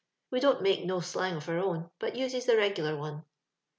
We 0.31 0.39
dont 0.39 0.63
make 0.63 0.83
no 0.83 0.99
dang 0.99 1.35
of 1.35 1.45
onr 1.45 1.61
own, 1.61 1.91
bat 1.99 2.13
naea 2.15 2.43
the 2.43 2.53
regnkr 2.53 2.97
one. 2.97 3.23